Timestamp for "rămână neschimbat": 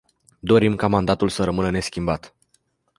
1.43-2.35